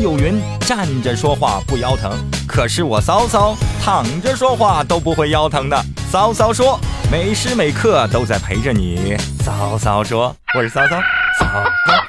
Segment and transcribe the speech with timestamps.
[0.00, 2.10] 有云：站着说话不腰疼，
[2.46, 5.78] 可是我骚骚躺着说话都不会腰疼的。
[6.10, 6.78] 骚骚说，
[7.10, 9.16] 每时每刻都在陪着你。
[9.44, 10.96] 骚骚说，我是骚骚。
[11.38, 11.46] 骚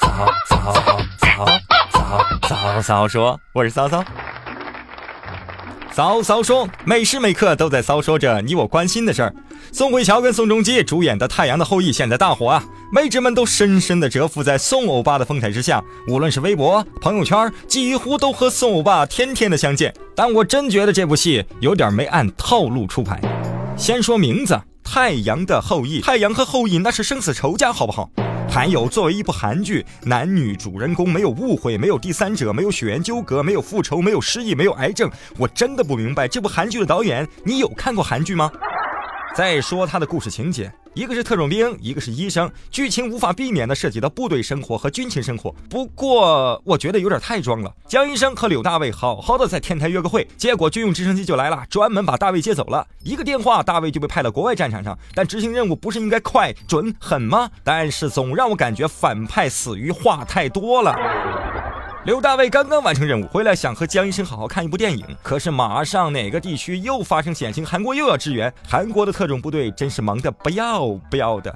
[0.00, 0.74] 骚骚骚
[1.18, 1.46] 骚
[2.48, 4.02] 骚骚骚说，我是骚骚。
[6.00, 9.34] 骚骚说，每时每刻都在骚说着你我关心的事儿。
[9.70, 19.94] 宋慧乔跟宋仲基主演的《太阳的后裔》现在大火啊，妹纸们都深深的折服在宋欧巴的风采之下，无论是微博、朋友圈，几乎都和宋欧巴天天的相见。
[20.16, 23.20] 但我真觉得这部戏有点没按套路出牌。
[23.76, 28.08] 先说名字，《太阳的后裔》，太阳和后裔那是生死仇家，好不好？
[28.52, 38.50] 还有，作为一部韩剧，男女主人公没有误会，没有第三者，没有血缘纠葛，没有复仇，没有失忆，没有癌症，我真的不明白这部韩剧的导演，你有看过韩剧吗？
[39.36, 45.54] 再说他的故事情节，一个是特种兵，一个是医生，剧情无法避免的涉及到部队生活和军情生活。
[45.68, 47.72] 不过我觉得有点太装了。
[47.86, 52.84] 江医生和柳大卫好好的在天台约个会，结果军用直升机就来了，专门把大卫接走了。
[53.04, 54.98] 一个电话，大卫就被派到国外战场上。
[55.14, 57.48] 但执行任务不是应该快、准、狠吗？
[57.62, 60.96] 但是总让我感觉反派死于话太多了。
[62.04, 71.54] 刘大卫刚刚完成任务回来，想和江医生好好看一部电影，可是马上哪个地区又发生险情，韩国又要支援，韩国的特种部队真是忙得不要不要的。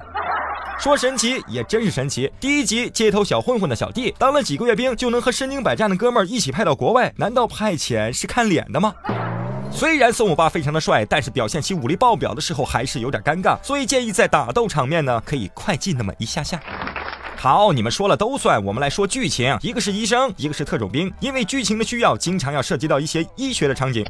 [0.79, 8.93] 说神奇也真是神奇，第一集街头小混混的小弟，当了几个月兵就能和身经百战的哥们儿一起派到国外，难道派遣是看脸的吗？
[9.71, 16.61] 虽然宋欧巴非常的帅，但是表现其武力爆表的时候还是有点尴尬，所以建议在打斗场面呢可以快进那么一下下。
[17.45, 18.65] 好，你们说了都算。
[18.65, 21.13] 我们来说剧情，一个是医生，一个是特种兵。
[21.19, 24.03] 因为剧情的需要，经常要涉及到一些医学的场景。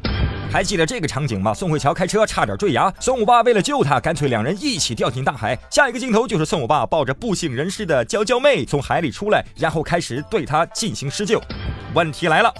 [0.50, 1.52] 还记得这个场景吗？
[1.52, 5.54] 宋慧乔开车差点坠崖，宋欧巴为了救她，干脆两人一起掉进大海。
[5.70, 11.38] 下一个镜头就是宋欧巴抱着不省人事的娇娇妹从海里出来，然后开始对她进行施救。
[11.92, 12.50] 问题来了。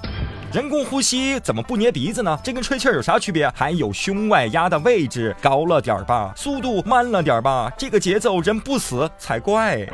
[0.53, 2.39] 人工呼吸怎么不捏鼻子呢？
[2.45, 3.51] 这跟吹气有啥区别？
[3.55, 9.89] 还有胸外压的位置高了点吧，速度慢了点吧，这个节奏人不死才怪。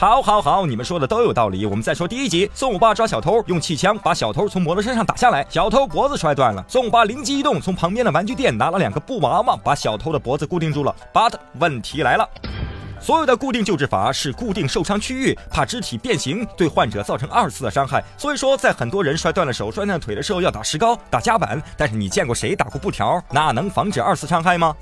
[0.00, 1.66] 好，好，好，你们说的都有道理。
[1.66, 6.64] 我们再说第一集，宋五爸抓小偷，用气枪把小偷从摩托车上打下来，小偷脖子摔断了。
[6.66, 10.96] 宋五爸灵机一动，从旁边的玩具店拿了两个布娃娃，把小偷的脖子固定住了。
[11.12, 12.26] But 问题来了。
[12.98, 18.02] 所有的固定救治法是固定受伤区域，怕肢体变形对患者造成二次的伤害。
[18.16, 21.62] 所以说，在很多人摔断了手、摔断腿的时候要打石膏、打夹板。
[21.76, 23.22] 但是你见过谁打过布条？
[23.30, 24.74] 那能防止二次伤害吗？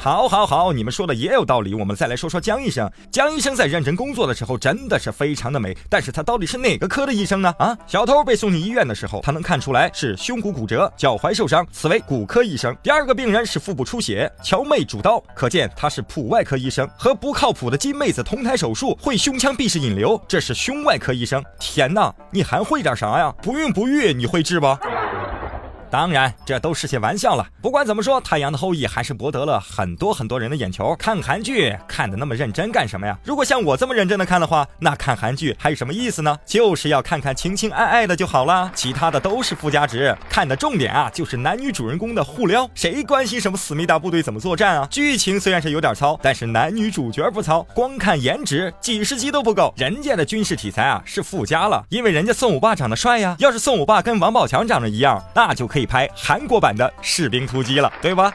[0.00, 1.74] 好，好，好，你们说的也有道理。
[1.74, 2.88] 我们再来说说江医生。
[3.10, 5.76] 江医生在认真工作的时候，真的是非常的美。
[5.90, 7.52] 但是他到底是哪个科的医生呢？
[7.58, 12.74] 啊，小偷被送进医院的时候，他能看出来是胸骨骨折、脚踝受伤，此为骨科医生。
[12.80, 16.88] 第二个病人是腹部出血，乔妹主刀，可见他是普外科医生。
[16.96, 21.44] 和不靠谱的金妹子同台手术，会胸腔闭式引流，这是胸外科医生。
[21.58, 23.34] 天哪，你还会点啥呀？
[23.42, 24.66] 不孕不育，你会治不？
[25.90, 27.46] 当然，这都是些玩笑了。
[27.62, 30.94] 不管怎么说，《太阳的后裔》还是博得了很多很多人的眼球。
[30.96, 33.18] 看韩剧看的那么认真干什么呀？
[33.24, 36.38] 如果像我这么认真的看的话，那看韩剧还有什么意思呢？
[36.44, 40.14] 就是要看看情情爱爱的就好了，其他的都是附加值。
[40.28, 42.68] 看的重点啊，就是男女主人公的互撩。
[42.74, 44.86] 谁关心什么思密达部队怎么作战啊？
[44.90, 49.72] 剧情虽然是有点糙，但是男女主角不糙，光看颜值几十集都不够。
[49.76, 53.34] 人家的军事题材啊是附加了，因为人家宋五爸长得帅呀。
[53.38, 55.77] 要是宋五爸跟王宝强长得一样，那就可以。
[55.78, 58.32] 可以拍韩国版的《士兵突击》了，对吧？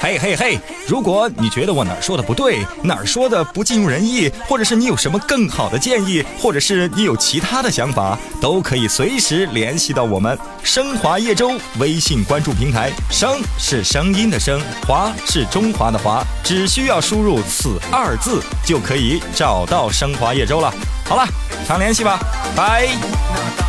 [0.00, 0.58] 嘿嘿嘿！
[0.88, 12.90] 如果你觉得我哪儿说的不对，哪儿说的不尽如人意，或者是你有什么更好的建议，或者是你有其他的想法，都可以随时联系到我们升华叶舟微信关注平台。
[13.10, 20.74] 声是声音的声，华是中华的华，只需要输入此二字就可以找到升华叶舟了。
[21.04, 21.24] 好了，
[21.68, 22.18] 常联系吧，
[22.56, 23.67] 拜。